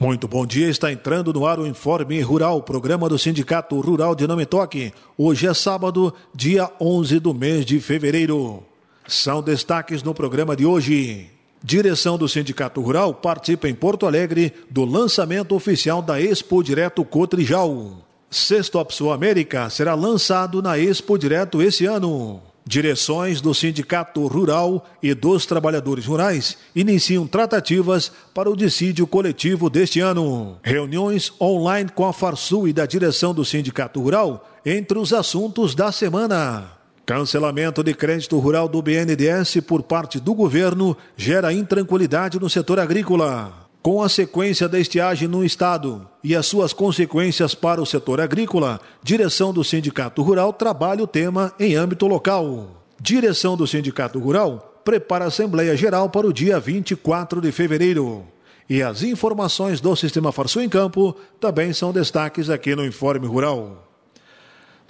Muito 0.00 0.28
bom 0.28 0.46
dia, 0.46 0.68
está 0.68 0.92
entrando 0.92 1.32
no 1.32 1.44
ar 1.44 1.58
o 1.58 1.66
Informe 1.66 2.20
Rural, 2.20 2.62
programa 2.62 3.08
do 3.08 3.18
Sindicato 3.18 3.80
Rural 3.80 4.14
de 4.14 4.28
Nome 4.28 4.46
Toque. 4.46 4.92
Hoje 5.16 5.48
é 5.48 5.52
sábado, 5.52 6.14
dia 6.32 6.70
11 6.80 7.18
do 7.18 7.34
mês 7.34 7.66
de 7.66 7.80
fevereiro. 7.80 8.62
São 9.08 9.42
destaques 9.42 10.00
no 10.04 10.14
programa 10.14 10.54
de 10.54 10.64
hoje. 10.64 11.28
Direção 11.60 12.16
do 12.16 12.28
Sindicato 12.28 12.80
Rural 12.80 13.12
participa 13.12 13.68
em 13.68 13.74
Porto 13.74 14.06
Alegre 14.06 14.54
do 14.70 14.84
lançamento 14.84 15.52
oficial 15.52 16.00
da 16.00 16.20
Expo 16.20 16.62
Direto 16.62 17.04
Cotrijal. 17.04 17.96
Sexto 18.30 18.78
Opso 18.78 19.10
América 19.10 19.68
será 19.68 19.96
lançado 19.96 20.62
na 20.62 20.78
Expo 20.78 21.18
Direto 21.18 21.60
esse 21.60 21.86
ano. 21.86 22.40
Direções 22.68 23.40
do 23.40 23.54
Sindicato 23.54 24.26
Rural 24.26 24.84
e 25.02 25.14
dos 25.14 25.46
Trabalhadores 25.46 26.04
Rurais 26.04 26.58
iniciam 26.76 27.26
tratativas 27.26 28.12
para 28.34 28.50
o 28.50 28.54
dissídio 28.54 29.06
coletivo 29.06 29.70
deste 29.70 30.00
ano. 30.00 30.58
Reuniões 30.62 31.32
online 31.40 31.88
com 31.88 32.04
a 32.04 32.12
Farsul 32.12 32.68
e 32.68 32.74
da 32.74 32.84
direção 32.84 33.32
do 33.32 33.42
Sindicato 33.42 34.02
Rural 34.02 34.46
entre 34.66 34.98
os 34.98 35.14
assuntos 35.14 35.74
da 35.74 35.90
semana. 35.90 36.72
Cancelamento 37.06 37.82
de 37.82 37.94
crédito 37.94 38.38
rural 38.38 38.68
do 38.68 38.82
BNDES 38.82 39.62
por 39.66 39.82
parte 39.82 40.20
do 40.20 40.34
governo 40.34 40.94
gera 41.16 41.54
intranquilidade 41.54 42.38
no 42.38 42.50
setor 42.50 42.78
agrícola. 42.78 43.67
Com 43.82 44.02
a 44.02 44.08
sequência 44.08 44.68
da 44.68 44.78
estiagem 44.78 45.28
no 45.28 45.44
estado 45.44 46.06
e 46.22 46.34
as 46.34 46.46
suas 46.46 46.72
consequências 46.72 47.54
para 47.54 47.80
o 47.80 47.86
setor 47.86 48.20
agrícola, 48.20 48.80
direção 49.02 49.52
do 49.52 49.62
Sindicato 49.62 50.20
Rural 50.20 50.52
trabalha 50.52 51.04
o 51.04 51.06
tema 51.06 51.52
em 51.60 51.76
âmbito 51.76 52.06
local. 52.06 52.82
Direção 53.00 53.56
do 53.56 53.66
Sindicato 53.66 54.18
Rural 54.18 54.82
prepara 54.84 55.26
a 55.26 55.28
Assembleia 55.28 55.76
Geral 55.76 56.10
para 56.10 56.26
o 56.26 56.32
dia 56.32 56.58
24 56.58 57.40
de 57.40 57.52
fevereiro. 57.52 58.26
E 58.68 58.82
as 58.82 59.02
informações 59.02 59.80
do 59.80 59.94
Sistema 59.94 60.32
Farsul 60.32 60.62
em 60.62 60.68
Campo 60.68 61.16
também 61.40 61.72
são 61.72 61.92
destaques 61.92 62.50
aqui 62.50 62.74
no 62.74 62.84
Informe 62.84 63.26
Rural. 63.26 63.87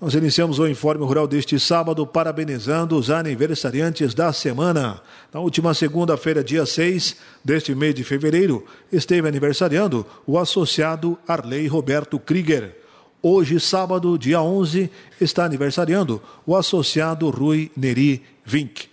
Nós 0.00 0.14
iniciamos 0.14 0.60
o 0.60 0.68
Informe 0.68 1.04
Rural 1.04 1.27
deste 1.27 1.58
sábado 1.58 2.06
parabenizando 2.06 2.96
os 2.96 3.10
aniversariantes 3.10 4.14
da 4.14 4.32
semana. 4.32 5.02
Na 5.34 5.41
última 5.41 5.74
segunda-feira, 5.74 6.44
dia 6.44 6.64
6 6.64 7.16
deste 7.44 7.74
mês 7.74 7.96
de 7.96 8.04
fevereiro, 8.04 8.64
esteve 8.92 9.26
aniversariando 9.26 10.06
o 10.24 10.38
associado 10.38 11.19
Arley 11.26 11.66
Roberto 11.66 12.16
Krieger. 12.16 12.76
Hoje, 13.20 13.58
sábado, 13.58 14.16
dia 14.16 14.41
11, 14.41 14.88
está 15.20 15.44
aniversariando 15.44 16.22
o 16.46 16.54
associado 16.54 17.28
Rui 17.28 17.69
Neri 17.76 18.22
Vink. 18.44 18.86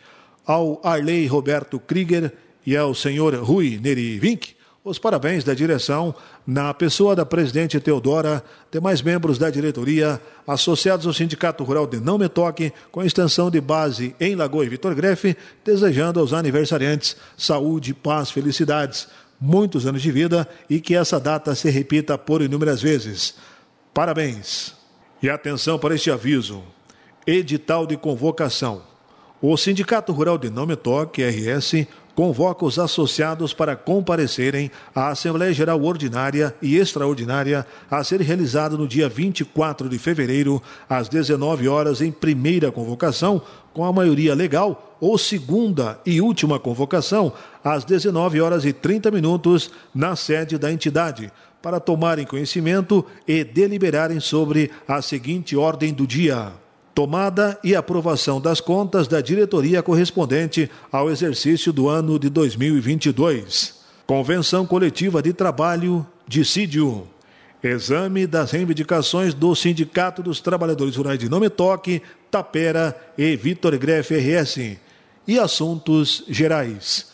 Ao 0.43 0.81
Arley 0.83 1.27
Roberto 1.27 1.79
Krieger 1.79 2.33
e 2.65 2.75
ao 2.75 2.95
senhor 2.95 3.35
Rui 3.35 3.79
Neri 3.79 4.17
Vink, 4.17 4.55
os 4.83 4.97
parabéns 4.97 5.43
da 5.43 5.53
direção, 5.53 6.15
na 6.45 6.73
pessoa 6.73 7.15
da 7.15 7.25
presidente 7.25 7.79
Teodora, 7.79 8.43
demais 8.71 9.01
membros 9.01 9.37
da 9.37 9.49
diretoria, 9.49 10.21
associados 10.47 11.07
ao 11.07 11.13
Sindicato 11.13 11.63
Rural 11.63 11.87
de 11.87 11.99
Não 11.99 12.17
Me 12.17 12.29
Toque, 12.29 12.71
com 12.91 13.03
extensão 13.03 13.49
de 13.49 13.59
base 13.59 14.15
em 14.19 14.35
Lagoa 14.35 14.65
e 14.65 14.69
Vitor 14.69 14.93
Grefe, 14.93 15.35
desejando 15.63 16.19
aos 16.19 16.33
aniversariantes 16.33 17.15
saúde, 17.35 17.93
paz, 17.93 18.29
felicidades, 18.29 19.07
muitos 19.41 19.87
anos 19.87 20.01
de 20.01 20.11
vida 20.11 20.47
e 20.69 20.79
que 20.79 20.95
essa 20.95 21.19
data 21.19 21.55
se 21.55 21.69
repita 21.69 22.17
por 22.17 22.41
inúmeras 22.41 22.81
vezes. 22.81 23.35
Parabéns! 23.93 24.75
E 25.23 25.29
atenção 25.29 25.79
para 25.79 25.95
este 25.95 26.11
aviso: 26.11 26.61
edital 27.25 27.87
de 27.87 27.97
convocação. 27.97 28.83
O 29.41 29.57
Sindicato 29.57 30.13
Rural 30.13 30.37
de 30.37 30.49
Não 30.49 30.65
Me 30.65 30.75
Toque, 30.75 31.23
RS, 31.23 31.87
convoca 32.15 32.65
os 32.65 32.79
associados 32.79 33.53
para 33.53 33.75
comparecerem 33.75 34.71
à 34.95 35.09
Assembleia 35.09 35.53
Geral 35.53 35.83
Ordinária 35.83 36.55
e 36.61 36.77
Extraordinária 36.77 37.67
a 37.91 38.03
ser 38.03 38.21
realizada 38.21 38.77
no 38.77 38.87
dia 38.87 39.09
24 39.09 39.89
de 39.89 39.99
fevereiro, 39.99 40.63
às 40.89 41.09
19 41.09 41.67
horas, 41.67 42.01
em 42.01 42.11
primeira 42.11 42.71
convocação, 42.71 43.41
com 43.73 43.83
a 43.83 43.91
maioria 43.91 44.33
legal, 44.33 44.97
ou 45.01 45.17
segunda 45.17 45.99
e 46.05 46.21
última 46.21 46.57
convocação, 46.57 47.33
às 47.61 47.83
19 47.83 48.39
horas 48.39 48.63
e 48.63 48.71
30 48.71 49.11
minutos, 49.11 49.69
na 49.93 50.15
sede 50.15 50.57
da 50.57 50.71
entidade, 50.71 51.29
para 51.61 51.81
tomarem 51.81 52.25
conhecimento 52.25 53.05
e 53.27 53.43
deliberarem 53.43 54.21
sobre 54.21 54.71
a 54.87 55.01
seguinte 55.01 55.57
ordem 55.57 55.93
do 55.93 56.07
dia 56.07 56.53
tomada 56.95 57.59
e 57.61 57.75
aprovação 57.75 58.39
das 58.39 58.61
contas 58.61 59.05
da 59.05 59.19
diretoria 59.19 59.83
correspondente 59.83 60.71
ao 60.89 61.11
exercício 61.11 61.73
do 61.73 61.89
ano 61.89 62.17
de 62.17 62.29
2022. 62.29 63.75
Convenção 64.07 64.65
coletiva 64.65 65.21
de 65.21 65.33
trabalho, 65.33 66.07
dissídio. 66.25 67.05
Exame 67.61 68.25
das 68.25 68.51
reivindicações 68.51 69.33
do 69.33 69.53
Sindicato 69.55 70.23
dos 70.23 70.39
Trabalhadores 70.39 70.95
Rurais 70.95 71.19
de 71.19 71.27
Nome 71.27 71.49
Toque, 71.49 72.01
Tapera 72.31 72.95
e 73.17 73.35
Vitor 73.35 73.77
Grefe 73.77 74.15
RS. 74.15 74.77
E 75.27 75.37
assuntos 75.37 76.23
gerais. 76.29 77.07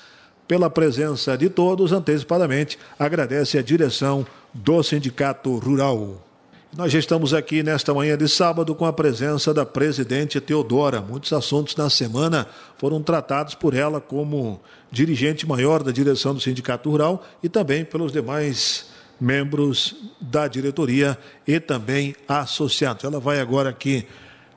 Pela 0.47 0.69
presença 0.69 1.35
de 1.37 1.49
todos, 1.49 1.91
antecipadamente, 1.91 2.77
agradece 2.99 3.57
a 3.57 3.63
direção 3.63 4.27
do 4.53 4.83
Sindicato 4.83 5.57
Rural. 5.57 6.30
Nós 6.77 6.89
já 6.89 6.99
estamos 6.99 7.33
aqui 7.33 7.61
nesta 7.61 7.93
manhã 7.93 8.17
de 8.17 8.29
sábado 8.29 8.73
com 8.73 8.85
a 8.85 8.93
presença 8.93 9.53
da 9.53 9.65
presidente 9.65 10.39
Teodora. 10.39 11.01
Muitos 11.01 11.33
assuntos 11.33 11.75
na 11.75 11.89
semana 11.89 12.47
foram 12.77 13.03
tratados 13.03 13.53
por 13.53 13.73
ela 13.73 13.99
como 13.99 14.57
dirigente 14.89 15.45
maior 15.45 15.83
da 15.83 15.91
direção 15.91 16.33
do 16.33 16.39
Sindicato 16.39 16.89
Rural 16.89 17.25
e 17.43 17.49
também 17.49 17.83
pelos 17.83 18.13
demais 18.13 18.85
membros 19.19 19.95
da 20.21 20.47
diretoria 20.47 21.17
e 21.45 21.59
também 21.59 22.15
associados. 22.25 23.03
Ela 23.03 23.19
vai 23.19 23.41
agora 23.41 23.69
aqui 23.69 24.07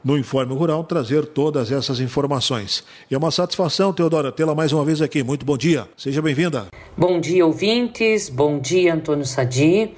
no 0.05 0.17
Informe 0.17 0.55
Rural 0.55 0.85
trazer 0.85 1.27
todas 1.27 1.73
essas 1.73 1.99
informações. 1.99 2.85
E 3.11 3.15
é 3.17 3.19
uma 3.19 3.33
satisfação, 3.33 3.93
Teodora, 3.93 4.31
tê-la 4.31 4.55
mais 4.55 4.73
uma 4.73 4.85
vez 4.85 5.03
aqui. 5.03 5.25
Muito 5.25 5.45
bom 5.45 5.59
dia. 5.59 5.89
Seja 5.97 6.23
bem-vinda. 6.23 6.69
Bom 6.97 7.19
dia, 7.19 7.45
ouvintes. 7.45 8.29
Bom 8.29 8.61
dia, 8.61 8.95
Antônio 8.95 9.27
Sadi. 9.27 9.91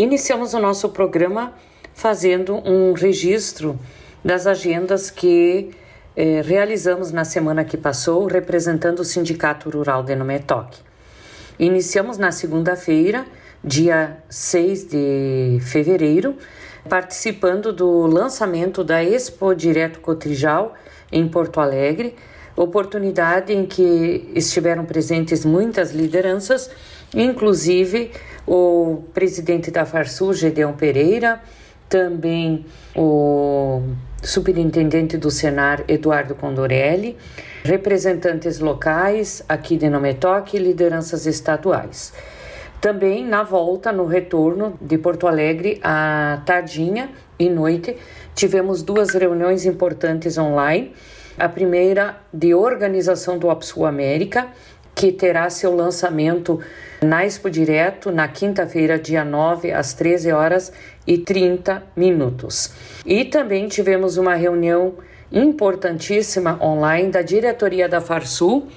Iniciamos 0.00 0.54
o 0.54 0.58
nosso 0.58 0.88
programa 0.88 1.52
fazendo 1.92 2.54
um 2.66 2.94
registro 2.94 3.78
das 4.24 4.46
agendas 4.46 5.10
que 5.10 5.72
eh, 6.16 6.40
realizamos 6.42 7.12
na 7.12 7.22
semana 7.22 7.66
que 7.66 7.76
passou, 7.76 8.24
representando 8.26 9.00
o 9.00 9.04
Sindicato 9.04 9.68
Rural 9.68 10.02
de 10.02 10.16
Nometoque. 10.16 10.80
Iniciamos 11.58 12.16
na 12.16 12.32
segunda-feira, 12.32 13.26
dia 13.62 14.16
6 14.30 14.84
de 14.88 15.58
fevereiro, 15.60 16.34
participando 16.88 17.70
do 17.70 18.06
lançamento 18.06 18.82
da 18.82 19.04
Expo 19.04 19.54
Direto 19.54 20.00
Cotrijal 20.00 20.72
em 21.12 21.28
Porto 21.28 21.60
Alegre, 21.60 22.16
oportunidade 22.56 23.52
em 23.52 23.66
que 23.66 24.32
estiveram 24.34 24.86
presentes 24.86 25.44
muitas 25.44 25.92
lideranças, 25.92 26.70
inclusive 27.14 28.10
o 28.52 29.04
presidente 29.14 29.70
da 29.70 29.86
Farsul, 29.86 30.34
Gedeão 30.34 30.72
Pereira, 30.72 31.40
também 31.88 32.66
o 32.96 33.80
superintendente 34.20 35.16
do 35.16 35.30
Senar, 35.30 35.84
Eduardo 35.86 36.34
Condorelli, 36.34 37.16
representantes 37.62 38.58
locais 38.58 39.40
aqui 39.48 39.76
de 39.76 39.88
Nometoque 39.88 40.56
e 40.56 40.60
lideranças 40.60 41.26
estaduais. 41.26 42.12
Também 42.80 43.24
na 43.24 43.44
volta, 43.44 43.92
no 43.92 44.04
retorno 44.04 44.76
de 44.80 44.98
Porto 44.98 45.28
Alegre, 45.28 45.78
à 45.80 46.42
tardinha 46.44 47.08
e 47.38 47.48
noite, 47.48 47.96
tivemos 48.34 48.82
duas 48.82 49.14
reuniões 49.14 49.64
importantes 49.64 50.36
online. 50.36 50.92
A 51.38 51.48
primeira 51.48 52.16
de 52.34 52.52
organização 52.52 53.38
do 53.38 53.48
Opsul 53.48 53.86
América, 53.86 54.48
que 54.92 55.12
terá 55.12 55.48
seu 55.48 55.74
lançamento 55.74 56.58
na 57.02 57.24
Expo 57.24 57.48
Direto 57.50 58.10
na 58.10 58.28
quinta-feira, 58.28 58.98
dia 58.98 59.24
9, 59.24 59.72
às 59.72 59.94
13 59.94 60.32
horas 60.32 60.72
e 61.06 61.18
30 61.18 61.82
minutos. 61.96 62.72
E 63.04 63.24
também 63.24 63.68
tivemos 63.68 64.16
uma 64.16 64.34
reunião 64.34 64.94
importantíssima 65.32 66.58
online 66.62 67.10
da 67.10 67.22
diretoria 67.22 67.88
da 67.88 68.00
Farsul, 68.00 68.68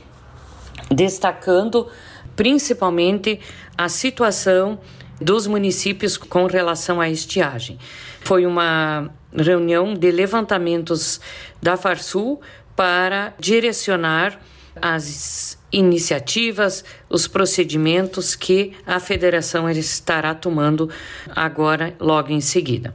destacando 0.90 1.88
principalmente 2.36 3.40
a 3.78 3.90
situação 3.90 4.80
dos 5.20 5.48
municípios 5.48 6.18
com 6.18 6.46
relação 6.46 7.00
à 7.00 7.10
estiagem. 7.10 7.78
Foi 8.22 8.46
uma 8.46 9.10
reunião 9.36 9.94
de 9.94 10.12
levantamentos 10.12 11.20
da 11.62 11.76
Farsul 11.76 12.42
para 12.76 13.34
direcionar 13.40 14.40
as 14.82 15.58
iniciativas, 15.72 16.86
os 17.10 17.28
procedimentos 17.28 18.36
que 18.36 18.74
a 18.86 19.00
federação 19.00 19.70
estará 19.70 20.36
tomando 20.36 20.90
agora, 21.36 21.96
logo 22.00 22.32
em 22.32 22.42
seguida. 22.42 22.94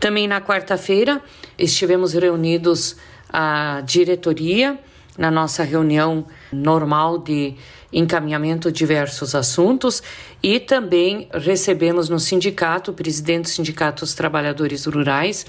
Também 0.00 0.26
na 0.26 0.40
quarta-feira 0.40 1.22
estivemos 1.56 2.14
reunidos 2.14 2.96
a 3.32 3.82
diretoria 3.84 4.78
na 5.16 5.30
nossa 5.30 5.62
reunião 5.62 6.26
normal 6.52 7.18
de 7.18 7.54
encaminhamento 7.92 8.70
de 8.70 8.78
diversos 8.78 9.34
assuntos 9.34 10.02
e 10.42 10.60
também 10.60 11.28
recebemos 11.32 12.08
no 12.08 12.18
sindicato, 12.18 12.90
o 12.90 12.94
presidente 12.94 13.44
do 13.44 13.48
Sindicato 13.48 14.04
dos 14.04 14.14
Trabalhadores 14.14 14.84
Rurais, 14.84 15.46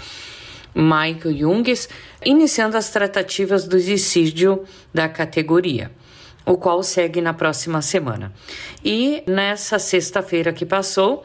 Michael 0.77 1.35
Junges, 1.35 1.89
iniciando 2.23 2.77
as 2.77 2.91
tratativas 2.91 3.67
do 3.67 3.79
dissídio 3.79 4.63
da 4.93 5.09
categoria, 5.09 5.91
o 6.45 6.55
qual 6.55 6.83
segue 6.83 7.19
na 7.19 7.33
próxima 7.33 7.81
semana. 7.81 8.31
E 8.85 9.23
nessa 9.25 9.79
sexta-feira 9.79 10.53
que 10.53 10.67
passou, 10.67 11.23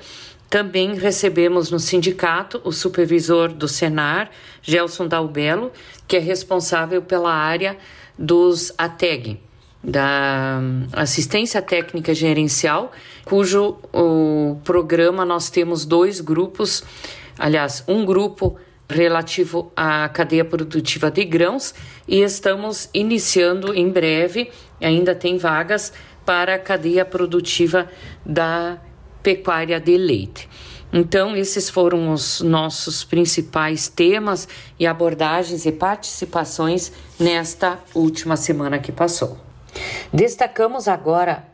também 0.48 0.94
recebemos 0.94 1.70
no 1.70 1.78
sindicato 1.78 2.62
o 2.64 2.72
supervisor 2.72 3.52
do 3.52 3.68
Senar, 3.68 4.30
Gelson 4.62 5.06
Dalbello, 5.06 5.70
que 6.08 6.16
é 6.16 6.20
responsável 6.20 7.02
pela 7.02 7.32
área 7.32 7.76
dos 8.18 8.72
ATEG, 8.78 9.38
da 9.84 10.60
Assistência 10.92 11.60
Técnica 11.60 12.14
Gerencial, 12.14 12.92
cujo 13.24 13.78
programa 14.62 15.24
nós 15.24 15.50
temos 15.50 15.84
dois 15.84 16.20
grupos, 16.20 16.84
aliás, 17.38 17.82
um 17.88 18.04
grupo 18.04 18.58
relativo 18.88 19.72
à 19.74 20.08
cadeia 20.08 20.44
produtiva 20.44 21.10
de 21.10 21.24
grãos 21.24 21.74
e 22.06 22.22
estamos 22.22 22.88
iniciando 22.92 23.74
em 23.74 23.88
breve, 23.88 24.50
ainda 24.80 25.14
tem 25.14 25.38
vagas 25.38 25.92
para 26.24 26.54
a 26.54 26.58
cadeia 26.58 27.04
produtiva 27.04 27.88
da 28.24 28.78
pecuária 29.22 29.80
de 29.80 29.96
leite. 29.96 30.48
Então, 30.92 31.34
esses 31.34 31.70
foram 31.70 32.12
os 32.12 32.42
nossos 32.42 33.02
principais 33.02 33.88
temas 33.88 34.46
e 34.78 34.86
abordagens 34.86 35.64
e 35.64 35.72
participações 35.72 36.92
nesta 37.18 37.78
última 37.94 38.36
semana 38.36 38.78
que 38.78 38.92
passou. 38.92 39.38
Destacamos 40.12 40.88
agora 40.88 41.46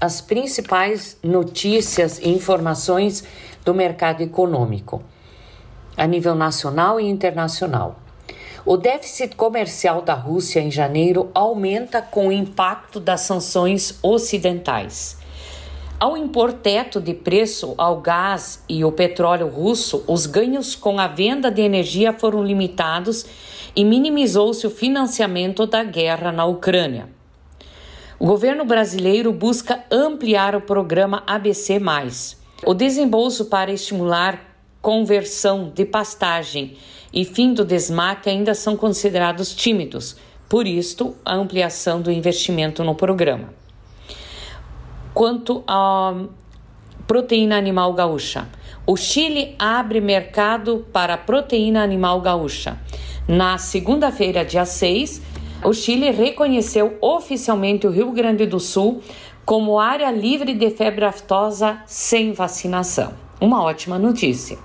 as 0.00 0.20
principais 0.20 1.18
notícias 1.24 2.18
e 2.18 2.28
informações 2.28 3.24
do 3.64 3.74
mercado 3.74 4.22
econômico, 4.22 5.02
a 5.96 6.06
nível 6.06 6.34
nacional 6.34 7.00
e 7.00 7.04
internacional. 7.04 8.00
O 8.66 8.76
déficit 8.76 9.36
comercial 9.36 10.00
da 10.00 10.14
Rússia 10.14 10.60
em 10.60 10.70
janeiro 10.70 11.30
aumenta 11.34 12.00
com 12.00 12.28
o 12.28 12.32
impacto 12.32 12.98
das 12.98 13.20
sanções 13.20 13.98
ocidentais. 14.02 15.18
Ao 16.00 16.16
impor 16.16 16.52
teto 16.52 17.00
de 17.00 17.14
preço 17.14 17.74
ao 17.78 18.00
gás 18.00 18.62
e 18.68 18.84
o 18.84 18.90
petróleo 18.90 19.48
russo, 19.48 20.02
os 20.06 20.26
ganhos 20.26 20.74
com 20.74 20.98
a 20.98 21.06
venda 21.06 21.50
de 21.50 21.62
energia 21.62 22.12
foram 22.12 22.42
limitados 22.42 23.26
e 23.76 23.84
minimizou-se 23.84 24.66
o 24.66 24.70
financiamento 24.70 25.66
da 25.66 25.84
guerra 25.84 26.32
na 26.32 26.44
Ucrânia. 26.44 27.08
O 28.18 28.26
governo 28.26 28.64
brasileiro 28.64 29.32
busca 29.32 29.84
ampliar 29.90 30.54
o 30.54 30.60
programa 30.60 31.22
ABC. 31.26 31.80
O 32.64 32.72
desembolso 32.72 33.46
para 33.46 33.72
estimular 33.72 34.53
conversão 34.84 35.72
de 35.74 35.84
pastagem 35.84 36.76
e 37.12 37.24
fim 37.24 37.52
do 37.52 37.64
desmate 37.64 38.28
ainda 38.28 38.54
são 38.54 38.76
considerados 38.76 39.52
tímidos, 39.52 40.16
por 40.48 40.66
isto, 40.66 41.16
a 41.24 41.34
ampliação 41.34 42.00
do 42.00 42.10
investimento 42.12 42.84
no 42.84 42.94
programa 42.94 43.64
quanto 45.14 45.62
à 45.66 46.12
proteína 47.06 47.56
animal 47.56 47.94
gaúcha. 47.94 48.48
O 48.84 48.96
Chile 48.96 49.54
abre 49.58 50.00
mercado 50.00 50.84
para 50.92 51.16
proteína 51.16 51.82
animal 51.82 52.20
gaúcha. 52.20 52.78
Na 53.26 53.56
segunda-feira, 53.56 54.44
dia 54.44 54.66
6, 54.66 55.22
o 55.64 55.72
Chile 55.72 56.10
reconheceu 56.10 56.98
oficialmente 57.00 57.86
o 57.86 57.90
Rio 57.90 58.10
Grande 58.10 58.44
do 58.44 58.60
Sul 58.60 59.00
como 59.46 59.78
área 59.78 60.10
livre 60.10 60.52
de 60.52 60.70
febre 60.70 61.04
aftosa 61.04 61.80
sem 61.86 62.32
vacinação. 62.32 63.12
Uma 63.40 63.62
ótima 63.62 63.98
notícia. 63.98 64.58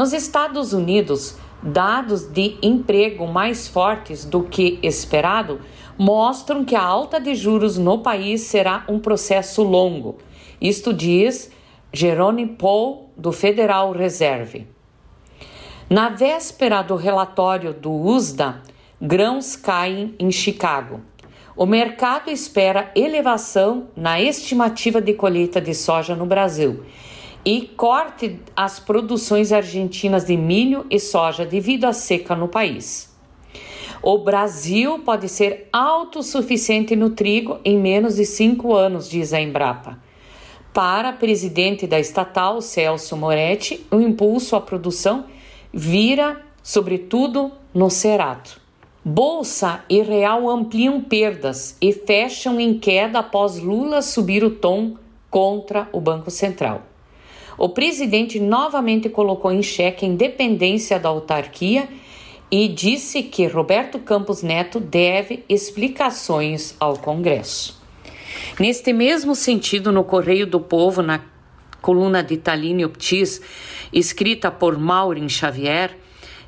Nos 0.00 0.14
Estados 0.14 0.72
Unidos, 0.72 1.36
dados 1.62 2.24
de 2.24 2.56
emprego 2.62 3.26
mais 3.26 3.68
fortes 3.68 4.24
do 4.24 4.42
que 4.42 4.78
esperado 4.82 5.60
mostram 5.98 6.64
que 6.64 6.74
a 6.74 6.82
alta 6.82 7.20
de 7.20 7.34
juros 7.34 7.76
no 7.76 7.98
país 7.98 8.40
será 8.40 8.82
um 8.88 8.98
processo 8.98 9.62
longo. 9.62 10.16
Isto 10.58 10.94
diz 10.94 11.52
Jerome 11.92 12.46
Paul, 12.46 13.10
do 13.14 13.30
Federal 13.30 13.92
Reserve. 13.92 14.66
Na 15.90 16.08
véspera 16.08 16.80
do 16.80 16.96
relatório 16.96 17.74
do 17.74 17.92
USDA, 17.92 18.62
grãos 18.98 19.54
caem 19.54 20.14
em 20.18 20.32
Chicago. 20.32 21.02
O 21.54 21.66
mercado 21.66 22.30
espera 22.30 22.90
elevação 22.96 23.88
na 23.94 24.18
estimativa 24.18 24.98
de 24.98 25.12
colheita 25.12 25.60
de 25.60 25.74
soja 25.74 26.16
no 26.16 26.24
Brasil 26.24 26.86
e 27.44 27.62
corte 27.62 28.38
as 28.54 28.78
produções 28.78 29.52
argentinas 29.52 30.24
de 30.24 30.36
milho 30.36 30.86
e 30.90 30.98
soja 30.98 31.44
devido 31.44 31.84
à 31.86 31.92
seca 31.92 32.36
no 32.36 32.48
país. 32.48 33.10
O 34.02 34.18
Brasil 34.18 35.00
pode 35.00 35.28
ser 35.28 35.68
autossuficiente 35.72 36.96
no 36.96 37.10
trigo 37.10 37.58
em 37.64 37.78
menos 37.78 38.16
de 38.16 38.24
cinco 38.24 38.74
anos, 38.74 39.08
diz 39.08 39.32
a 39.32 39.40
Embrapa. 39.40 39.98
Para 40.72 41.12
presidente 41.12 41.86
da 41.86 41.98
estatal, 41.98 42.60
Celso 42.62 43.16
Moretti, 43.16 43.84
o 43.90 44.00
impulso 44.00 44.56
à 44.56 44.60
produção 44.60 45.26
vira, 45.72 46.40
sobretudo, 46.62 47.52
no 47.74 47.90
Cerato. 47.90 48.60
Bolsa 49.04 49.82
e 49.88 50.02
real 50.02 50.48
ampliam 50.48 51.00
perdas 51.00 51.76
e 51.80 51.92
fecham 51.92 52.60
em 52.60 52.78
queda 52.78 53.18
após 53.18 53.58
Lula 53.58 54.02
subir 54.02 54.44
o 54.44 54.50
tom 54.50 54.96
contra 55.30 55.88
o 55.92 56.00
Banco 56.00 56.30
Central. 56.30 56.89
O 57.60 57.68
presidente 57.68 58.40
novamente 58.40 59.10
colocou 59.10 59.52
em 59.52 59.62
xeque 59.62 60.06
a 60.06 60.08
independência 60.08 60.98
da 60.98 61.10
autarquia 61.10 61.90
e 62.50 62.66
disse 62.66 63.22
que 63.22 63.46
Roberto 63.46 63.98
Campos 63.98 64.42
Neto 64.42 64.80
deve 64.80 65.44
explicações 65.46 66.74
ao 66.80 66.96
Congresso. 66.96 67.78
Neste 68.58 68.94
mesmo 68.94 69.34
sentido, 69.34 69.92
no 69.92 70.02
Correio 70.02 70.46
do 70.46 70.58
Povo, 70.58 71.02
na 71.02 71.20
coluna 71.82 72.22
de 72.22 72.38
Taline 72.38 72.86
Optis, 72.86 73.42
escrita 73.92 74.50
por 74.50 74.78
Maureen 74.78 75.28
Xavier, 75.28 75.98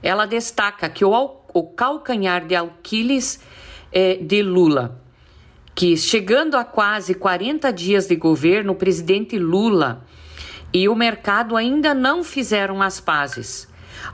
ela 0.02 0.24
destaca 0.24 0.88
que 0.88 1.04
o, 1.04 1.30
o 1.52 1.62
calcanhar 1.62 2.46
de 2.46 2.56
Aquiles 2.56 3.38
é, 3.92 4.14
de 4.14 4.42
Lula, 4.42 4.98
que 5.74 5.94
chegando 5.94 6.56
a 6.56 6.64
quase 6.64 7.12
40 7.12 7.70
dias 7.70 8.06
de 8.06 8.16
governo, 8.16 8.72
o 8.72 8.76
presidente 8.76 9.38
Lula 9.38 10.06
e 10.72 10.88
o 10.88 10.94
mercado 10.94 11.56
ainda 11.56 11.92
não 11.94 12.24
fizeram 12.24 12.80
as 12.80 13.00
pazes. 13.00 13.68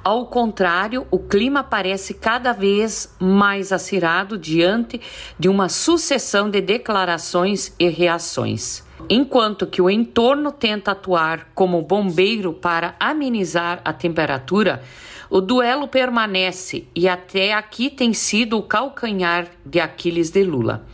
Ao 0.04 0.26
contrário, 0.26 1.06
o 1.10 1.18
clima 1.18 1.62
parece 1.64 2.14
cada 2.14 2.52
vez 2.52 3.14
mais 3.18 3.72
acirrado 3.72 4.36
diante 4.36 5.00
de 5.38 5.48
uma 5.48 5.68
sucessão 5.68 6.50
de 6.50 6.60
declarações 6.60 7.74
e 7.78 7.88
reações. 7.88 8.84
Enquanto 9.08 9.66
que 9.66 9.80
o 9.80 9.88
entorno 9.88 10.52
tenta 10.52 10.90
atuar 10.90 11.48
como 11.54 11.80
bombeiro 11.82 12.52
para 12.52 12.94
amenizar 12.98 13.80
a 13.84 13.92
temperatura, 13.92 14.82
o 15.30 15.40
duelo 15.40 15.86
permanece 15.86 16.86
e 16.94 17.08
até 17.08 17.52
aqui 17.52 17.90
tem 17.90 18.12
sido 18.12 18.58
o 18.58 18.62
calcanhar 18.62 19.46
de 19.64 19.78
Aquiles 19.78 20.30
de 20.30 20.42
Lula. 20.42 20.86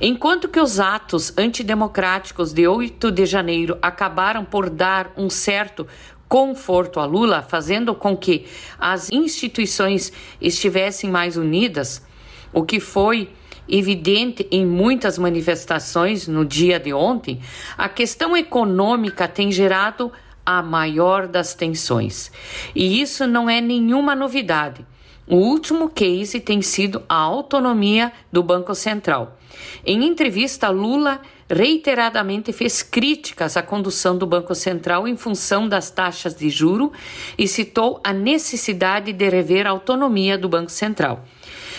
Enquanto 0.00 0.48
que 0.48 0.60
os 0.60 0.78
atos 0.78 1.32
antidemocráticos 1.38 2.52
de 2.52 2.66
8 2.66 3.10
de 3.10 3.24
janeiro 3.24 3.78
acabaram 3.80 4.44
por 4.44 4.68
dar 4.68 5.12
um 5.16 5.30
certo 5.30 5.86
conforto 6.28 7.00
a 7.00 7.04
Lula, 7.04 7.42
fazendo 7.42 7.94
com 7.94 8.16
que 8.16 8.46
as 8.78 9.10
instituições 9.10 10.12
estivessem 10.40 11.10
mais 11.10 11.36
unidas, 11.36 12.06
o 12.52 12.62
que 12.62 12.78
foi 12.78 13.30
evidente 13.68 14.46
em 14.50 14.66
muitas 14.66 15.18
manifestações 15.18 16.26
no 16.26 16.44
dia 16.44 16.78
de 16.78 16.92
ontem, 16.92 17.40
a 17.78 17.88
questão 17.88 18.36
econômica 18.36 19.28
tem 19.28 19.50
gerado 19.50 20.12
a 20.44 20.62
maior 20.62 21.26
das 21.26 21.54
tensões. 21.54 22.32
E 22.74 23.00
isso 23.00 23.26
não 23.26 23.48
é 23.48 23.60
nenhuma 23.60 24.14
novidade. 24.14 24.84
O 25.30 25.36
último 25.36 25.88
case 25.88 26.40
tem 26.40 26.60
sido 26.60 27.04
a 27.08 27.14
autonomia 27.14 28.12
do 28.32 28.42
Banco 28.42 28.74
Central. 28.74 29.38
Em 29.86 30.04
entrevista, 30.04 30.68
Lula 30.70 31.20
reiteradamente 31.48 32.52
fez 32.52 32.82
críticas 32.82 33.56
à 33.56 33.62
condução 33.62 34.18
do 34.18 34.26
Banco 34.26 34.56
Central 34.56 35.06
em 35.06 35.16
função 35.16 35.68
das 35.68 35.88
taxas 35.88 36.34
de 36.34 36.50
juro 36.50 36.90
e 37.38 37.46
citou 37.46 38.00
a 38.02 38.12
necessidade 38.12 39.12
de 39.12 39.28
rever 39.28 39.68
a 39.68 39.70
autonomia 39.70 40.36
do 40.36 40.48
Banco 40.48 40.72
Central. 40.72 41.24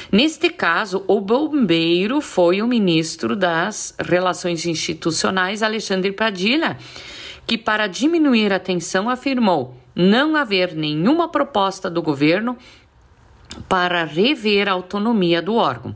Neste 0.10 0.50
caso, 0.50 1.04
o 1.06 1.20
bombeiro 1.20 2.22
foi 2.22 2.62
o 2.62 2.68
ministro 2.68 3.36
das 3.36 3.94
Relações 4.00 4.66
Institucionais, 4.66 5.62
Alexandre 5.62 6.14
Padilha, 6.14 6.78
que, 7.46 7.58
para 7.58 7.88
diminuir 7.88 8.54
a 8.54 8.60
tensão, 8.60 9.10
afirmou 9.10 9.76
não 9.96 10.36
haver 10.36 10.74
nenhuma 10.74 11.28
proposta 11.30 11.90
do 11.90 12.02
governo 12.02 12.58
para 13.68 14.04
rever 14.04 14.68
a 14.68 14.74
autonomia 14.74 15.42
do 15.42 15.56
órgão. 15.56 15.96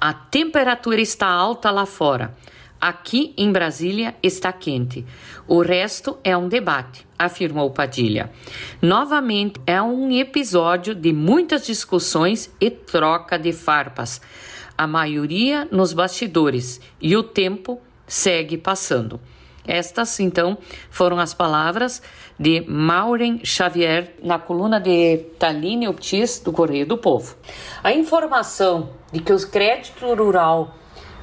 A 0.00 0.12
temperatura 0.12 1.00
está 1.00 1.26
alta 1.26 1.70
lá 1.70 1.86
fora. 1.86 2.34
Aqui 2.80 3.34
em 3.36 3.52
Brasília 3.52 4.14
está 4.22 4.50
quente. 4.52 5.04
O 5.46 5.60
resto 5.60 6.18
é 6.24 6.34
um 6.34 6.48
debate, 6.48 7.06
afirmou 7.18 7.70
Padilha. 7.70 8.30
Novamente, 8.80 9.60
é 9.66 9.82
um 9.82 10.10
episódio 10.10 10.94
de 10.94 11.12
muitas 11.12 11.66
discussões 11.66 12.50
e 12.58 12.70
troca 12.70 13.38
de 13.38 13.52
farpas. 13.52 14.22
A 14.78 14.86
maioria 14.86 15.68
nos 15.70 15.92
bastidores 15.92 16.80
e 17.02 17.14
o 17.14 17.22
tempo 17.22 17.78
segue 18.06 18.56
passando. 18.56 19.20
Estas, 19.66 20.18
então, 20.20 20.56
foram 20.90 21.18
as 21.18 21.34
palavras 21.34 22.02
de 22.38 22.64
Maureen 22.66 23.40
Xavier 23.44 24.14
na 24.22 24.38
coluna 24.38 24.80
de 24.80 25.18
Taline 25.38 25.86
Optis 25.86 26.40
do 26.40 26.52
Correio 26.52 26.86
do 26.86 26.96
Povo. 26.96 27.36
A 27.82 27.92
informação 27.92 28.90
de 29.12 29.20
que 29.20 29.32
o 29.32 29.48
crédito 29.48 30.14
rural 30.14 30.74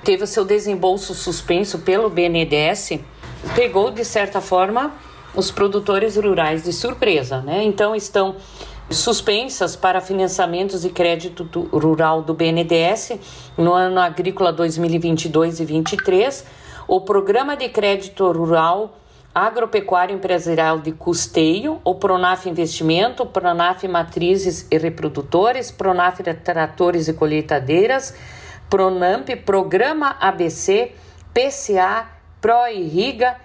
teve 0.03 0.23
o 0.23 0.27
seu 0.27 0.45
desembolso 0.45 1.13
suspenso 1.13 1.79
pelo 1.79 2.09
BNDES 2.09 2.99
pegou, 3.55 3.91
de 3.91 4.05
certa 4.05 4.39
forma, 4.39 4.93
os 5.35 5.51
produtores 5.51 6.15
rurais 6.15 6.63
de 6.63 6.73
surpresa, 6.73 7.41
né? 7.41 7.63
Então, 7.63 7.95
estão 7.95 8.35
suspensas 8.89 9.75
para 9.75 9.99
financiamentos 9.99 10.85
e 10.85 10.89
crédito 10.89 11.43
rural 11.71 12.21
do 12.21 12.33
BNDES 12.33 13.19
no 13.57 13.73
ano 13.73 13.99
agrícola 13.99 14.53
2022 14.53 15.59
e 15.59 15.65
2023, 15.65 16.45
o 16.87 17.01
Programa 17.01 17.57
de 17.57 17.67
Crédito 17.69 18.31
Rural 18.31 18.97
Agropecuário 19.35 20.15
Empresarial 20.15 20.79
de 20.79 20.91
Custeio, 20.91 21.79
o 21.83 21.93
Pronaf 21.93 22.47
Investimento, 22.49 23.23
Pronaf 23.23 23.87
Matrizes 23.87 24.65
e 24.71 24.77
Reprodutores, 24.79 25.69
Pronaf 25.69 26.23
Tratores 26.43 27.07
e 27.07 27.13
Colheitadeiras, 27.13 28.15
Pronamp, 28.67 29.29
Programa 29.45 30.17
ABC, 30.19 30.93
PCA, 31.31 32.07
ProIrriga, 32.41 33.35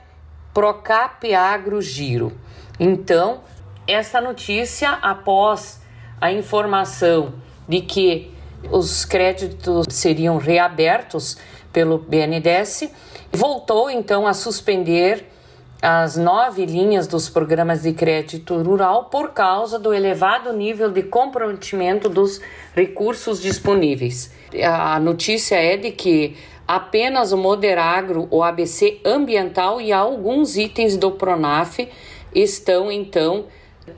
Procap 0.54 1.34
Agro 1.34 1.82
Giro. 1.82 2.32
Então, 2.80 3.40
essa 3.86 4.18
notícia, 4.18 4.92
após 4.92 5.82
a 6.18 6.32
informação 6.32 7.34
de 7.68 7.82
que 7.82 8.32
os 8.70 9.04
créditos 9.04 9.86
seriam 9.90 10.38
reabertos 10.38 11.36
pelo 11.70 11.98
BNDES, 11.98 12.90
voltou 13.32 13.90
então 13.90 14.26
a 14.26 14.34
suspender 14.34 15.26
as 15.80 16.16
nove 16.16 16.64
linhas 16.64 17.08
dos 17.08 17.28
programas 17.28 17.82
de 17.82 17.92
crédito 17.92 18.56
rural 18.62 19.06
por 19.06 19.30
causa 19.30 19.80
do 19.80 19.92
elevado 19.92 20.52
nível 20.52 20.92
de 20.92 21.02
comprometimento 21.02 22.08
dos 22.08 22.40
recursos 22.76 23.40
disponíveis. 23.40 24.32
A 24.62 25.00
notícia 25.00 25.56
é 25.56 25.76
de 25.76 25.90
que 25.90 26.36
apenas 26.68 27.32
o 27.32 27.36
Moderagro, 27.36 28.28
o 28.30 28.44
ABC 28.44 29.00
ambiental 29.04 29.80
e 29.80 29.92
alguns 29.92 30.56
itens 30.56 30.96
do 30.96 31.10
Pronaf 31.10 31.80
estão 32.32 32.92
então 32.92 33.46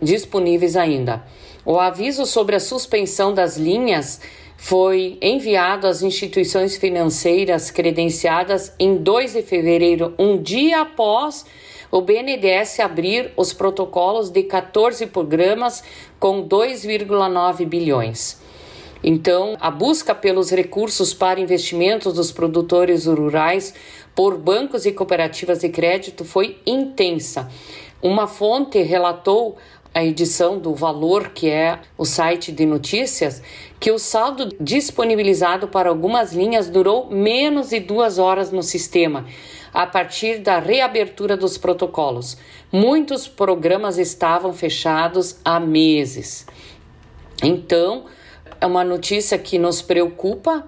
disponíveis 0.00 0.76
ainda. 0.76 1.22
O 1.66 1.78
aviso 1.78 2.24
sobre 2.24 2.56
a 2.56 2.60
suspensão 2.60 3.34
das 3.34 3.58
linhas 3.58 4.20
foi 4.56 5.18
enviado 5.20 5.86
às 5.86 6.02
instituições 6.02 6.76
financeiras 6.76 7.70
credenciadas 7.70 8.72
em 8.78 8.96
2 8.96 9.34
de 9.34 9.42
fevereiro, 9.42 10.14
um 10.18 10.40
dia 10.40 10.82
após 10.82 11.44
o 11.90 12.00
BNDES 12.00 12.80
abrir 12.80 13.32
os 13.36 13.52
protocolos 13.52 14.30
de 14.30 14.42
14 14.42 15.06
programas 15.06 15.84
com 16.18 16.46
2,9 16.48 17.66
bilhões. 17.66 18.42
Então, 19.02 19.56
a 19.60 19.70
busca 19.70 20.14
pelos 20.14 20.50
recursos 20.50 21.12
para 21.12 21.38
investimentos 21.38 22.14
dos 22.14 22.32
produtores 22.32 23.04
rurais 23.04 23.74
por 24.14 24.38
bancos 24.38 24.86
e 24.86 24.92
cooperativas 24.92 25.58
de 25.58 25.68
crédito 25.68 26.24
foi 26.24 26.58
intensa. 26.66 27.50
Uma 28.00 28.26
fonte 28.26 28.80
relatou 28.82 29.56
a 29.94 30.04
edição 30.04 30.58
do 30.58 30.74
Valor, 30.74 31.28
que 31.28 31.48
é 31.48 31.78
o 31.96 32.04
site 32.04 32.50
de 32.50 32.66
notícias, 32.66 33.40
que 33.78 33.92
o 33.92 33.98
saldo 33.98 34.48
disponibilizado 34.60 35.68
para 35.68 35.88
algumas 35.88 36.32
linhas 36.32 36.68
durou 36.68 37.08
menos 37.08 37.70
de 37.70 37.78
duas 37.78 38.18
horas 38.18 38.50
no 38.50 38.62
sistema, 38.62 39.24
a 39.72 39.86
partir 39.86 40.38
da 40.38 40.58
reabertura 40.58 41.36
dos 41.36 41.56
protocolos. 41.56 42.36
Muitos 42.72 43.28
programas 43.28 43.96
estavam 43.96 44.52
fechados 44.52 45.36
há 45.44 45.60
meses. 45.60 46.44
Então, 47.40 48.06
é 48.60 48.66
uma 48.66 48.82
notícia 48.82 49.38
que 49.38 49.60
nos 49.60 49.80
preocupa, 49.80 50.66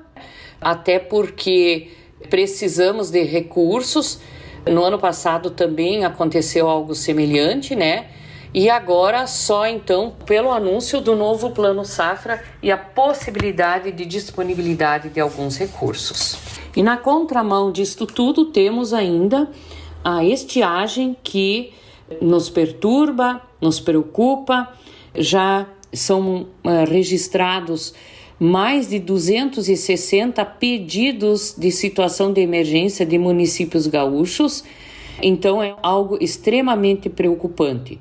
até 0.60 1.00
porque 1.00 1.90
precisamos 2.30 3.10
de 3.10 3.24
recursos. 3.24 4.20
No 4.64 4.84
ano 4.84 4.98
passado 4.98 5.50
também 5.50 6.04
aconteceu 6.04 6.68
algo 6.68 6.94
semelhante, 6.94 7.74
né? 7.74 8.06
E 8.56 8.70
agora 8.70 9.26
só 9.26 9.66
então 9.66 10.14
pelo 10.24 10.50
anúncio 10.50 10.98
do 11.02 11.14
novo 11.14 11.50
Plano 11.50 11.84
Safra 11.84 12.42
e 12.62 12.72
a 12.72 12.78
possibilidade 12.78 13.92
de 13.92 14.06
disponibilidade 14.06 15.10
de 15.10 15.20
alguns 15.20 15.58
recursos. 15.58 16.38
E 16.74 16.82
na 16.82 16.96
contramão 16.96 17.70
disto 17.70 18.06
tudo, 18.06 18.46
temos 18.46 18.94
ainda 18.94 19.50
a 20.02 20.24
estiagem 20.24 21.14
que 21.22 21.74
nos 22.18 22.48
perturba, 22.48 23.42
nos 23.60 23.78
preocupa. 23.78 24.72
Já 25.14 25.66
são 25.92 26.46
uh, 26.64 26.90
registrados 26.90 27.92
mais 28.40 28.88
de 28.88 28.98
260 28.98 30.42
pedidos 30.46 31.54
de 31.58 31.70
situação 31.70 32.32
de 32.32 32.40
emergência 32.40 33.04
de 33.04 33.18
municípios 33.18 33.86
gaúchos. 33.86 34.64
Então 35.22 35.62
é 35.62 35.76
algo 35.82 36.16
extremamente 36.22 37.10
preocupante. 37.10 38.00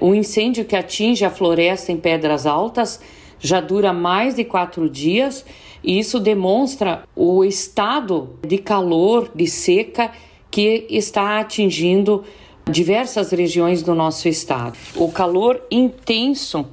O 0.00 0.14
incêndio 0.14 0.64
que 0.64 0.76
atinge 0.76 1.24
a 1.24 1.30
floresta 1.30 1.92
em 1.92 1.96
Pedras 1.96 2.46
Altas 2.46 3.00
já 3.38 3.60
dura 3.60 3.92
mais 3.92 4.34
de 4.34 4.44
quatro 4.44 4.88
dias 4.88 5.44
e 5.82 5.98
isso 5.98 6.18
demonstra 6.18 7.04
o 7.14 7.44
estado 7.44 8.30
de 8.46 8.58
calor, 8.58 9.30
de 9.34 9.46
seca 9.46 10.10
que 10.50 10.86
está 10.88 11.40
atingindo 11.40 12.24
diversas 12.70 13.30
regiões 13.32 13.82
do 13.82 13.94
nosso 13.94 14.28
estado. 14.28 14.78
O 14.96 15.12
calor 15.12 15.60
intenso 15.70 16.66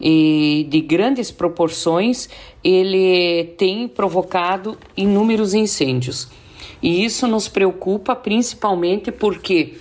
e 0.00 0.66
de 0.68 0.80
grandes 0.80 1.30
proporções, 1.30 2.28
ele 2.62 3.44
tem 3.56 3.88
provocado 3.88 4.76
inúmeros 4.96 5.54
incêndios. 5.54 6.28
E 6.82 7.04
isso 7.04 7.26
nos 7.26 7.48
preocupa 7.48 8.14
principalmente 8.14 9.10
porque 9.10 9.74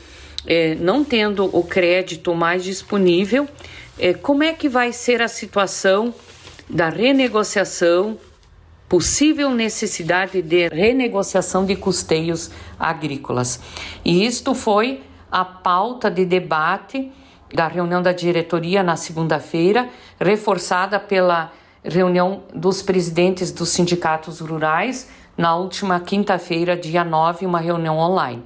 é, 0.48 0.76
não 0.76 1.04
tendo 1.04 1.46
o 1.56 1.64
crédito 1.64 2.34
mais 2.36 2.64
disponível, 2.64 3.48
é, 3.98 4.14
como 4.14 4.44
é 4.44 4.54
que 4.54 4.70
vai 4.70 4.92
ser 4.92 5.22
a 5.22 5.28
situação 5.28 6.14
da 6.70 6.90
renegociação, 6.90 8.18
possível 8.88 9.50
necessidade 9.50 10.42
de 10.42 10.68
renegociação 10.68 11.66
de 11.66 11.76
custeios 11.76 12.52
agrícolas? 12.80 13.60
E 14.04 14.26
isto 14.26 14.54
foi 14.54 15.02
a 15.32 15.44
pauta 15.44 16.10
de 16.12 16.26
debate 16.26 17.12
da 17.54 17.68
reunião 17.68 18.02
da 18.02 18.12
diretoria 18.12 18.84
na 18.84 18.96
segunda-feira, 18.96 19.90
reforçada 20.20 21.00
pela 21.00 21.52
reunião 21.84 22.44
dos 22.54 22.82
presidentes 22.82 23.52
dos 23.52 23.70
sindicatos 23.70 24.40
rurais 24.40 25.10
na 25.38 25.56
última 25.56 26.00
quinta-feira, 26.00 26.76
dia 26.76 27.04
9, 27.04 27.46
uma 27.46 27.60
reunião 27.60 27.98
online 27.98 28.44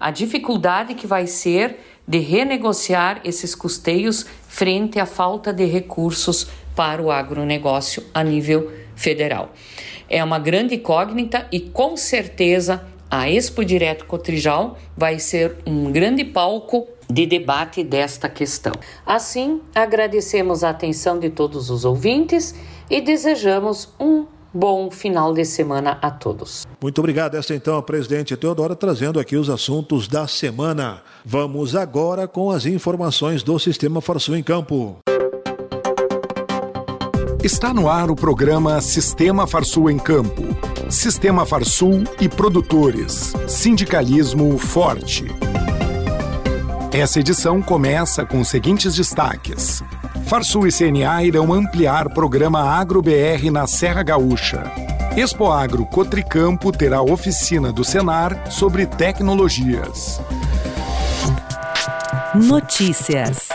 a 0.00 0.10
dificuldade 0.10 0.94
que 0.94 1.06
vai 1.06 1.26
ser 1.26 1.78
de 2.08 2.18
renegociar 2.18 3.20
esses 3.22 3.54
custeios 3.54 4.26
frente 4.48 4.98
à 4.98 5.06
falta 5.06 5.52
de 5.52 5.64
recursos 5.66 6.48
para 6.74 7.02
o 7.02 7.10
agronegócio 7.10 8.02
a 8.12 8.24
nível 8.24 8.72
federal. 8.96 9.52
É 10.08 10.24
uma 10.24 10.38
grande 10.38 10.76
incógnita 10.76 11.46
e 11.52 11.60
com 11.60 11.96
certeza 11.96 12.84
a 13.10 13.28
Expo 13.30 13.64
Direto 13.64 14.06
Cotrijal 14.06 14.78
vai 14.96 15.18
ser 15.18 15.56
um 15.66 15.92
grande 15.92 16.24
palco 16.24 16.88
de 17.08 17.26
debate 17.26 17.82
desta 17.82 18.28
questão. 18.28 18.72
Assim, 19.04 19.60
agradecemos 19.74 20.62
a 20.62 20.70
atenção 20.70 21.18
de 21.18 21.28
todos 21.28 21.70
os 21.70 21.84
ouvintes 21.84 22.54
e 22.88 23.00
desejamos 23.00 23.92
um 23.98 24.26
Bom 24.52 24.90
final 24.90 25.32
de 25.32 25.44
semana 25.44 25.98
a 26.02 26.10
todos. 26.10 26.66
Muito 26.82 26.98
obrigado. 26.98 27.36
Esta 27.36 27.54
então 27.54 27.76
a 27.78 27.82
presidente 27.82 28.36
Teodora 28.36 28.74
trazendo 28.74 29.20
aqui 29.20 29.36
os 29.36 29.48
assuntos 29.48 30.08
da 30.08 30.26
semana. 30.26 31.02
Vamos 31.24 31.76
agora 31.76 32.26
com 32.26 32.50
as 32.50 32.66
informações 32.66 33.42
do 33.42 33.58
Sistema 33.58 34.00
Farsul 34.00 34.36
em 34.36 34.42
Campo. 34.42 34.98
Está 37.42 37.72
no 37.72 37.88
ar 37.88 38.10
o 38.10 38.16
programa 38.16 38.80
Sistema 38.80 39.46
Farsul 39.46 39.88
em 39.88 39.98
Campo. 39.98 40.42
Sistema 40.90 41.46
Farsul 41.46 42.02
e 42.20 42.28
produtores. 42.28 43.32
Sindicalismo 43.46 44.58
forte. 44.58 45.26
Essa 46.92 47.20
edição 47.20 47.62
começa 47.62 48.26
com 48.26 48.40
os 48.40 48.48
seguintes 48.48 48.96
destaques. 48.96 49.80
Farsul 50.26 50.66
e 50.66 50.72
CNA 50.72 51.24
irão 51.24 51.52
ampliar 51.52 52.08
programa 52.10 52.60
AgroBR 52.78 53.50
na 53.50 53.66
Serra 53.66 54.02
Gaúcha. 54.02 54.70
Expo 55.16 55.50
Agro 55.50 55.84
Cotricampo 55.84 56.70
terá 56.70 57.02
oficina 57.02 57.72
do 57.72 57.84
Senar 57.84 58.50
sobre 58.50 58.86
tecnologias. 58.86 60.20
Notícias. 62.34 63.48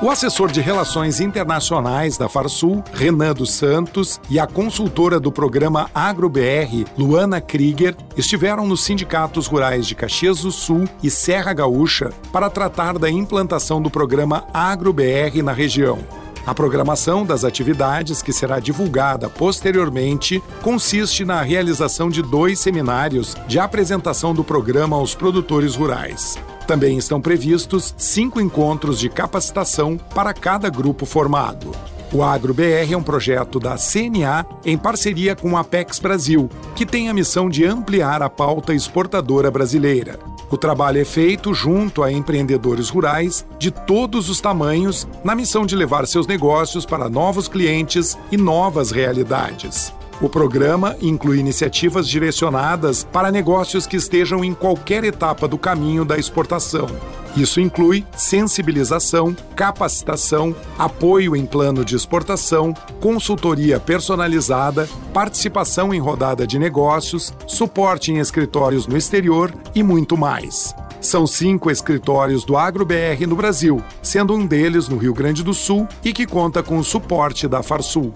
O 0.00 0.12
assessor 0.12 0.48
de 0.52 0.60
Relações 0.60 1.18
Internacionais 1.18 2.16
da 2.16 2.28
Farsul, 2.28 2.84
Renan 2.92 3.34
dos 3.34 3.50
Santos, 3.50 4.20
e 4.30 4.38
a 4.38 4.46
consultora 4.46 5.18
do 5.18 5.32
programa 5.32 5.90
AgroBR, 5.92 6.86
Luana 6.96 7.40
Krieger, 7.40 7.96
estiveram 8.16 8.64
nos 8.64 8.84
sindicatos 8.84 9.48
rurais 9.48 9.88
de 9.88 9.96
Caxias 9.96 10.42
do 10.42 10.52
Sul 10.52 10.84
e 11.02 11.10
Serra 11.10 11.52
Gaúcha 11.52 12.12
para 12.32 12.48
tratar 12.48 12.96
da 12.96 13.10
implantação 13.10 13.82
do 13.82 13.90
programa 13.90 14.44
AgroBR 14.54 15.42
na 15.42 15.50
região. 15.50 15.98
A 16.46 16.54
programação 16.54 17.26
das 17.26 17.42
atividades, 17.42 18.22
que 18.22 18.32
será 18.32 18.60
divulgada 18.60 19.28
posteriormente, 19.28 20.40
consiste 20.62 21.24
na 21.24 21.42
realização 21.42 22.08
de 22.08 22.22
dois 22.22 22.60
seminários 22.60 23.34
de 23.48 23.58
apresentação 23.58 24.32
do 24.32 24.44
programa 24.44 24.96
aos 24.96 25.16
produtores 25.16 25.74
rurais. 25.74 26.38
Também 26.68 26.98
estão 26.98 27.18
previstos 27.18 27.94
cinco 27.96 28.38
encontros 28.38 29.00
de 29.00 29.08
capacitação 29.08 29.96
para 29.96 30.34
cada 30.34 30.68
grupo 30.68 31.06
formado. 31.06 31.72
O 32.12 32.22
AgroBR 32.22 32.92
é 32.92 32.96
um 32.96 33.02
projeto 33.02 33.58
da 33.58 33.76
CNA 33.76 34.44
em 34.66 34.76
parceria 34.76 35.34
com 35.34 35.56
a 35.56 35.60
Apex 35.60 35.98
Brasil, 35.98 36.46
que 36.76 36.84
tem 36.84 37.08
a 37.08 37.14
missão 37.14 37.48
de 37.48 37.64
ampliar 37.64 38.20
a 38.20 38.28
pauta 38.28 38.74
exportadora 38.74 39.50
brasileira. 39.50 40.18
O 40.50 40.58
trabalho 40.58 41.00
é 41.00 41.06
feito 41.06 41.54
junto 41.54 42.02
a 42.02 42.12
empreendedores 42.12 42.90
rurais 42.90 43.46
de 43.58 43.70
todos 43.70 44.28
os 44.28 44.38
tamanhos, 44.38 45.08
na 45.24 45.34
missão 45.34 45.64
de 45.64 45.74
levar 45.74 46.06
seus 46.06 46.26
negócios 46.26 46.84
para 46.84 47.08
novos 47.08 47.48
clientes 47.48 48.18
e 48.30 48.36
novas 48.36 48.90
realidades. 48.90 49.90
O 50.20 50.28
programa 50.28 50.96
inclui 51.00 51.38
iniciativas 51.38 52.08
direcionadas 52.08 53.06
para 53.12 53.30
negócios 53.30 53.86
que 53.86 53.96
estejam 53.96 54.44
em 54.44 54.52
qualquer 54.52 55.04
etapa 55.04 55.46
do 55.46 55.56
caminho 55.56 56.04
da 56.04 56.18
exportação. 56.18 56.88
Isso 57.36 57.60
inclui 57.60 58.04
sensibilização, 58.16 59.36
capacitação, 59.54 60.56
apoio 60.76 61.36
em 61.36 61.46
plano 61.46 61.84
de 61.84 61.94
exportação, 61.94 62.74
consultoria 63.00 63.78
personalizada, 63.78 64.88
participação 65.14 65.94
em 65.94 66.00
rodada 66.00 66.44
de 66.44 66.58
negócios, 66.58 67.32
suporte 67.46 68.10
em 68.10 68.18
escritórios 68.18 68.88
no 68.88 68.96
exterior 68.96 69.54
e 69.72 69.84
muito 69.84 70.16
mais. 70.16 70.74
São 71.00 71.28
cinco 71.28 71.70
escritórios 71.70 72.44
do 72.44 72.56
AgroBR 72.56 73.24
no 73.24 73.36
Brasil, 73.36 73.80
sendo 74.02 74.34
um 74.34 74.44
deles 74.44 74.88
no 74.88 74.96
Rio 74.96 75.14
Grande 75.14 75.44
do 75.44 75.54
Sul 75.54 75.86
e 76.04 76.12
que 76.12 76.26
conta 76.26 76.60
com 76.60 76.76
o 76.76 76.82
suporte 76.82 77.46
da 77.46 77.62
Farsul. 77.62 78.12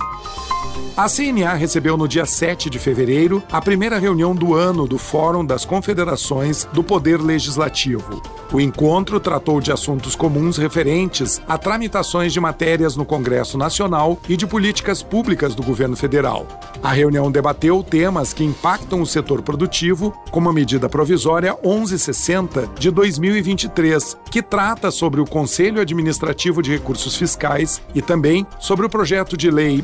A 0.95 1.09
CNA 1.09 1.55
recebeu 1.55 1.97
no 1.97 2.07
dia 2.07 2.27
7 2.27 2.69
de 2.69 2.79
fevereiro 2.79 3.43
a 3.51 3.63
primeira 3.63 3.99
reunião 3.99 4.35
do 4.35 4.55
ano 4.55 4.87
do 4.87 4.99
Fórum 4.99 5.43
das 5.43 5.65
Confederações 5.65 6.69
do 6.71 6.85
Poder 6.85 7.19
Legislativo. 7.19 8.21
O 8.53 8.61
encontro 8.61 9.19
tratou 9.19 9.59
de 9.59 9.73
assuntos 9.73 10.15
comuns 10.15 10.59
referentes 10.59 11.41
a 11.49 11.57
tramitações 11.57 12.31
de 12.35 12.39
matérias 12.39 12.95
no 12.95 13.07
Congresso 13.07 13.57
Nacional 13.57 14.19
e 14.29 14.37
de 14.37 14.47
políticas 14.47 15.03
públicas 15.03 15.55
do 15.55 15.63
governo 15.63 15.97
federal. 15.97 16.47
A 16.83 16.93
reunião 16.93 17.33
debateu 17.33 17.83
temas 17.83 18.35
que 18.35 18.45
impactam 18.45 19.01
o 19.01 19.07
setor 19.07 19.41
produtivo, 19.41 20.13
como 20.31 20.51
a 20.51 20.53
medida 20.53 20.91
provisória 20.91 21.57
1160 21.65 22.69
de 22.79 22.91
2023, 22.91 24.19
que 24.31 24.43
trata 24.43 24.91
sobre 24.91 25.23
o 25.23 25.25
Conselho 25.25 25.81
Administrativo 25.81 26.61
de 26.61 26.73
Recursos 26.73 27.17
Fiscais 27.17 27.81
e 27.95 28.03
também 28.03 28.47
sobre 28.59 28.85
o 28.85 28.91
projeto 28.91 29.35
de 29.37 29.51
lei 29.51 29.83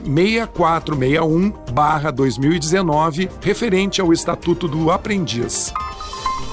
6461-2019, 0.98 3.30
referente 3.40 4.00
ao 4.00 4.12
Estatuto 4.12 4.68
do 4.68 4.90
Aprendiz. 4.90 5.72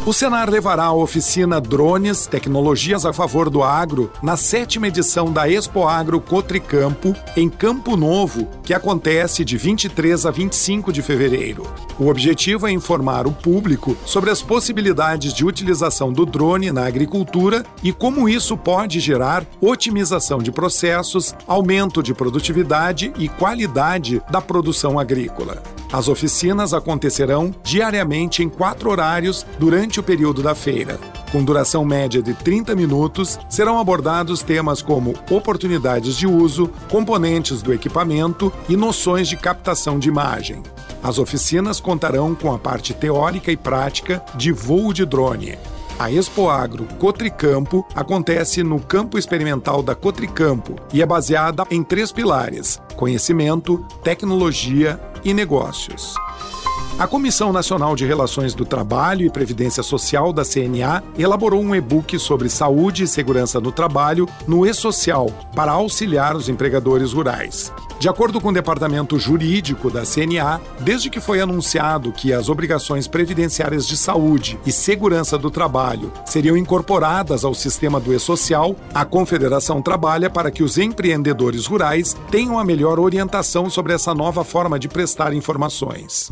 O 0.05 0.13
Senar 0.13 0.51
levará 0.51 0.83
a 0.83 0.93
oficina 0.93 1.59
Drones, 1.59 2.27
Tecnologias 2.27 3.07
a 3.07 3.11
Favor 3.11 3.49
do 3.49 3.63
Agro, 3.63 4.11
na 4.21 4.37
sétima 4.37 4.87
edição 4.87 5.31
da 5.31 5.49
Expo 5.49 5.87
Agro 5.87 6.21
Cotricampo, 6.21 7.15
em 7.35 7.49
Campo 7.49 7.97
Novo, 7.97 8.47
que 8.61 8.71
acontece 8.71 9.43
de 9.43 9.57
23 9.57 10.27
a 10.27 10.29
25 10.29 10.93
de 10.93 11.01
fevereiro. 11.01 11.63
O 11.97 12.07
objetivo 12.07 12.67
é 12.67 12.71
informar 12.71 13.25
o 13.25 13.31
público 13.31 13.97
sobre 14.05 14.29
as 14.29 14.43
possibilidades 14.43 15.33
de 15.33 15.43
utilização 15.43 16.13
do 16.13 16.23
drone 16.23 16.71
na 16.71 16.85
agricultura 16.85 17.65
e 17.81 17.91
como 17.91 18.29
isso 18.29 18.55
pode 18.55 18.99
gerar 18.99 19.43
otimização 19.59 20.37
de 20.37 20.51
processos, 20.51 21.33
aumento 21.47 22.03
de 22.03 22.13
produtividade 22.13 23.11
e 23.17 23.27
qualidade 23.27 24.21
da 24.29 24.39
produção 24.39 24.99
agrícola. 24.99 25.63
As 25.91 26.09
oficinas 26.09 26.73
acontecerão 26.73 27.55
diariamente 27.63 28.43
em 28.43 28.49
quatro 28.49 28.89
horários 28.89 29.45
durante 29.95 29.99
o 29.99 30.03
período 30.03 30.41
da 30.41 30.53
feira. 30.53 30.99
Com 31.31 31.43
duração 31.43 31.85
média 31.85 32.21
de 32.21 32.33
30 32.33 32.75
minutos, 32.75 33.39
serão 33.49 33.79
abordados 33.79 34.41
temas 34.41 34.81
como 34.81 35.13
oportunidades 35.29 36.15
de 36.15 36.27
uso, 36.27 36.69
componentes 36.89 37.61
do 37.61 37.73
equipamento 37.73 38.51
e 38.67 38.75
noções 38.75 39.27
de 39.27 39.37
captação 39.37 39.99
de 39.99 40.09
imagem. 40.09 40.63
As 41.03 41.17
oficinas 41.17 41.79
contarão 41.79 42.33
com 42.33 42.53
a 42.53 42.59
parte 42.59 42.93
teórica 42.93 43.51
e 43.51 43.57
prática 43.57 44.23
de 44.35 44.51
voo 44.51 44.93
de 44.93 45.05
drone. 45.05 45.57
A 45.97 46.11
Expo 46.11 46.49
Agro 46.49 46.85
Cotricampo 46.99 47.85
acontece 47.95 48.63
no 48.63 48.79
campo 48.81 49.17
experimental 49.17 49.81
da 49.81 49.95
Cotricampo 49.95 50.75
e 50.91 51.01
é 51.01 51.05
baseada 51.05 51.65
em 51.71 51.83
três 51.83 52.11
pilares: 52.11 52.81
conhecimento, 52.97 53.77
tecnologia 54.03 54.99
e 55.23 55.33
negócios. 55.33 56.13
A 56.97 57.05
Comissão 57.05 57.51
Nacional 57.51 57.93
de 57.93 58.05
Relações 58.05 58.53
do 58.53 58.63
Trabalho 58.63 59.25
e 59.25 59.29
Previdência 59.29 59.83
Social 59.83 60.31
da 60.31 60.45
CNA 60.45 61.03
elaborou 61.17 61.61
um 61.61 61.75
e-book 61.75 62.17
sobre 62.17 62.47
saúde 62.47 63.03
e 63.03 63.07
segurança 63.07 63.59
no 63.59 63.69
trabalho 63.69 64.29
no 64.47 64.65
e-social 64.65 65.29
para 65.53 65.73
auxiliar 65.73 66.37
os 66.37 66.47
empregadores 66.47 67.11
rurais. 67.11 67.73
De 67.99 68.07
acordo 68.07 68.39
com 68.39 68.47
o 68.47 68.53
departamento 68.53 69.19
jurídico 69.19 69.91
da 69.91 70.03
CNA, 70.03 70.61
desde 70.79 71.09
que 71.09 71.19
foi 71.19 71.41
anunciado 71.41 72.13
que 72.13 72.31
as 72.31 72.47
obrigações 72.47 73.09
previdenciárias 73.09 73.85
de 73.85 73.97
saúde 73.97 74.57
e 74.65 74.71
segurança 74.71 75.37
do 75.37 75.51
trabalho 75.51 76.13
seriam 76.25 76.55
incorporadas 76.55 77.43
ao 77.43 77.53
sistema 77.53 77.99
do 77.99 78.13
e-social, 78.13 78.73
a 78.93 79.03
Confederação 79.03 79.81
trabalha 79.81 80.29
para 80.29 80.49
que 80.49 80.63
os 80.63 80.77
empreendedores 80.77 81.65
rurais 81.65 82.15
tenham 82.31 82.57
a 82.57 82.63
melhor 82.63 82.99
orientação 82.99 83.69
sobre 83.69 83.91
essa 83.91 84.15
nova 84.15 84.45
forma 84.45 84.79
de 84.79 84.87
prestar 84.87 85.33
informações. 85.33 86.31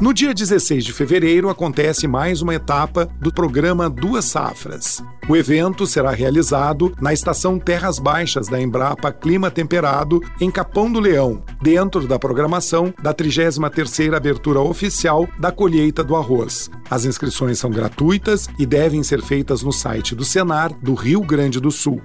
No 0.00 0.14
dia 0.14 0.32
16 0.32 0.84
de 0.84 0.92
fevereiro 0.92 1.48
acontece 1.48 2.06
mais 2.06 2.40
uma 2.40 2.54
etapa 2.54 3.08
do 3.20 3.32
programa 3.32 3.90
Duas 3.90 4.26
Safras. 4.26 5.02
O 5.28 5.36
evento 5.36 5.88
será 5.88 6.12
realizado 6.12 6.94
na 7.00 7.12
estação 7.12 7.58
Terras 7.58 7.98
Baixas 7.98 8.46
da 8.46 8.60
Embrapa 8.60 9.10
Clima 9.10 9.50
Temperado, 9.50 10.22
em 10.40 10.52
Capão 10.52 10.90
do 10.90 11.00
Leão, 11.00 11.42
dentro 11.60 12.06
da 12.06 12.16
programação 12.16 12.94
da 13.02 13.12
33ª 13.12 14.14
abertura 14.14 14.60
oficial 14.60 15.28
da 15.36 15.50
colheita 15.50 16.04
do 16.04 16.14
arroz. 16.14 16.70
As 16.88 17.04
inscrições 17.04 17.58
são 17.58 17.68
gratuitas 17.68 18.48
e 18.56 18.64
devem 18.64 19.02
ser 19.02 19.20
feitas 19.20 19.64
no 19.64 19.72
site 19.72 20.14
do 20.14 20.24
Senar 20.24 20.72
do 20.80 20.94
Rio 20.94 21.22
Grande 21.22 21.58
do 21.58 21.72
Sul. 21.72 22.00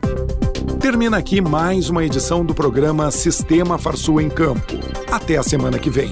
Termina 0.79 1.17
aqui 1.17 1.39
mais 1.39 1.91
uma 1.91 2.03
edição 2.03 2.43
do 2.43 2.55
programa 2.55 3.11
Sistema 3.11 3.77
Farsul 3.77 4.19
em 4.19 4.29
Campo. 4.29 4.79
Até 5.11 5.37
a 5.37 5.43
semana 5.43 5.77
que 5.77 5.91
vem. 5.91 6.11